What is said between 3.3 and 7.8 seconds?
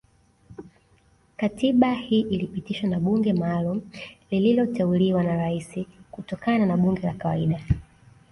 maalumu lililoteuliwa na Rais kutokana na bunge la kawaida